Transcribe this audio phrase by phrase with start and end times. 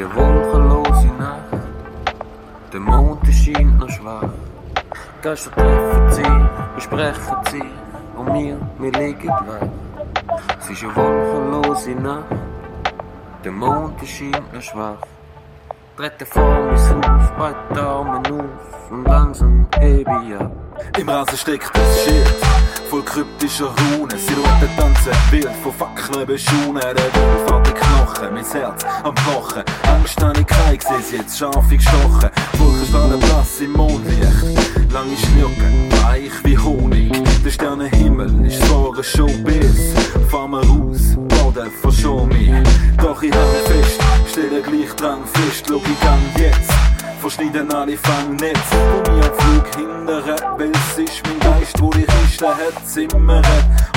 [0.00, 1.62] eine wolkenlose Nacht.
[2.72, 4.30] Der Mond scheint noch schwach.
[5.22, 7.62] Geister treffen sie, besprechen sie
[8.16, 9.70] und wir, wir liegen weg.
[10.58, 12.24] Es ist eine wolkenlose Nacht.
[13.44, 15.02] Der Mond scheint noch schwach.
[15.96, 17.78] Trete vor mein Haus, auf und
[19.80, 20.52] ab.
[20.98, 22.50] Im Rasen steckt das Schild
[22.90, 24.18] voll kryptischer Runen.
[24.18, 26.80] Silhouette tanzen wild von Fackeln Schuhen.
[26.80, 29.62] Der Wind fährt die Knochen, mein Herz am Pochen.
[29.84, 32.30] Angst habe ich keine, seh's jetzt scharf gestochen.
[32.58, 34.92] Wolken blass im Mondlicht.
[34.92, 37.12] Lange Schnürken, weich wie Honig.
[37.44, 39.94] Der Sternenhimmel ist vor ein Showbiz.
[40.28, 42.50] Fahr mal raus, Boden verschon mich.
[42.96, 45.66] Doch ich hang fest, stelle gleich dran fest.
[45.68, 46.79] Schau ich gang jetzt
[47.20, 50.24] verschneiden alle Fangnetz, wo mir am Flug hindern,
[50.56, 53.46] weil es ist mein Geist, wo die Kiste hat zimmert.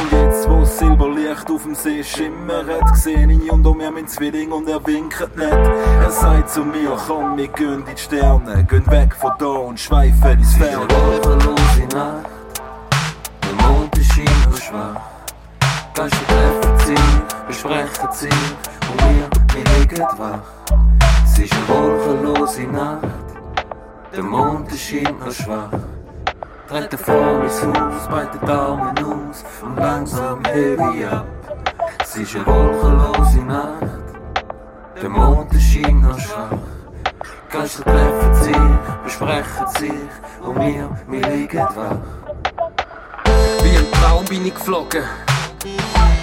[0.00, 4.50] Und jetzt, wo das Silberlicht auf dem See schimmert, seh ich unter mir mein Zwilling
[4.52, 5.52] und er winkt nicht.
[5.52, 9.78] Er sagt zu mir, komm, wir gehen in die Sterne, gehen weg von da und
[9.78, 10.86] schweifen ins Ferne.
[10.88, 12.26] wolkenlose Nacht.
[13.42, 15.00] Der Mond scheint noch schwach.
[15.94, 20.40] Geister treffen sie, besprechen sie und wir, wir liegen wach.
[21.24, 23.09] Es ist eine wolkenlose Nacht.
[24.12, 25.70] Der Mond scheint noch schwach.
[26.68, 31.26] Vor mein Haus, beide Daumen aus und langsam hebe ab.
[32.02, 33.86] Es ist eine wolkenlose Nacht.
[35.00, 36.50] Der Mond scheint noch schwach.
[37.50, 38.56] Geister treffen sich,
[39.04, 39.92] besprechen sich
[40.42, 41.96] und wir, wir liegen wach.
[43.62, 45.04] Wie ein Traum bin ich geflogen,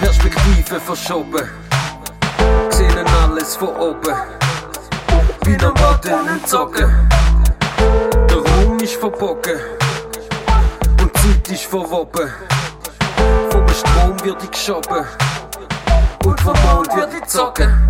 [0.00, 1.48] Perspektive verschoben,
[2.70, 4.16] gesehen alles von oben,
[5.44, 7.23] bin am Boden entzogen.
[8.84, 9.58] Ist verbogen
[11.00, 12.30] und die Zeit ist verwoben.
[13.50, 15.06] Vom Strom wird ich geschoben
[16.22, 17.88] und vom Mond wird ich gezogen.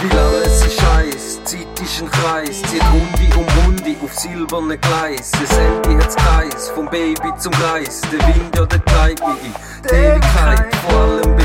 [0.00, 5.32] Weil alles ist Scheiß, Zeit ist ein Kreis, zieht Runde um Runde auf silberne Gleis.
[5.32, 8.80] Das Handy hat's Kreis, vom Baby zum Kreis, der Wind ja der
[9.10, 11.36] in die Ewigkeit, vor allem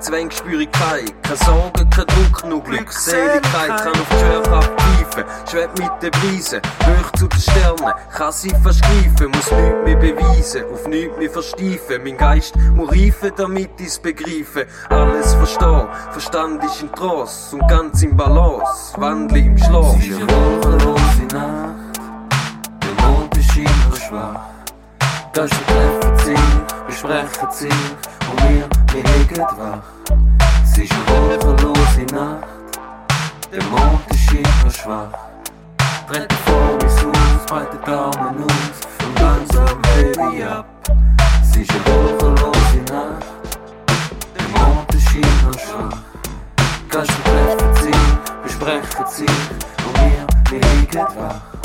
[0.00, 0.04] befreit.
[0.04, 3.68] Zwäng spüre ich kein, keine Sorgen, kein Druck, nur Glückseligkeit.
[3.68, 8.50] Kann auf die Schwerkraft pfeifen, schwebt mit den Preisen, hoch zu den Sternen, kann sie
[8.62, 12.04] verschreifen, muss nichts mehr beweisen, auf nichts mehr versteifen.
[12.04, 14.66] Mein Geist muss reifen, damit ich's begreife.
[14.88, 19.96] Alles verstehen, Verstand ist in Tross und ganz im Balance, wandle im Schlaf.
[19.98, 22.00] Es ist eine wolkenlose Nacht,
[22.82, 24.59] der Mond scheint noch schwach.
[25.32, 29.78] Geister treffen sich, besprechen sich und wir, wir liegen wach.
[30.64, 32.48] Es ist eine wolkenlose Nacht,
[33.52, 35.12] der Mond scheint noch schwach.
[36.08, 40.66] Trete vor mein Haus, beide Daumen aus und langsam hebe ich ab.
[41.42, 43.26] Es ist eine wolkenlose Nacht,
[44.34, 45.98] der Mond scheint noch schwach.
[46.88, 48.02] Geister treffen sich,
[48.42, 49.38] besprechen sich
[49.86, 51.59] und wir, wir liegen wach.